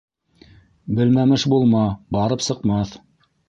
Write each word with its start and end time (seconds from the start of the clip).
Белмәмеш 1.01 1.47
булма: 1.55 1.85
барып 2.21 2.51
сыҡмаҫ! 2.51 2.99